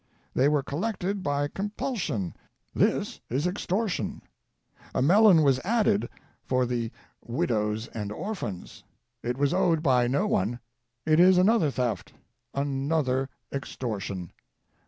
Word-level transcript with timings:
They 0.33 0.49
were 0.49 0.63
collected 0.63 1.21
by 1.21 1.47
com 1.49 1.73
pulsion; 1.77 2.33
this 2.73 3.19
is 3.29 3.45
extortion. 3.45 4.23
A 4.95 5.01
melon 5.03 5.43
was 5.43 5.59
added— 5.63 6.09
for 6.47 6.65
the 6.65 6.89
widows 7.23 7.85
532 7.85 7.89
THE 7.93 8.05
NORTH 8.15 8.41
AMERICAN 8.41 8.47
REVIEW. 8.47 8.51
and 8.55 8.61
orphans. 8.63 8.83
It 9.21 9.37
was 9.39 9.53
owed 9.53 9.83
by 9.83 10.07
no 10.07 10.25
one. 10.25 10.59
It 11.05 11.19
is 11.19 11.37
another 11.37 11.69
theft, 11.69 12.13
an 12.55 12.91
other 12.91 13.29
extortion. 13.53 14.31